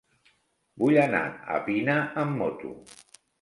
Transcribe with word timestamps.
Vull 0.83 0.97
anar 1.01 1.21
a 1.57 1.59
Pina 1.67 1.99
amb 2.23 2.35
moto. 2.41 2.73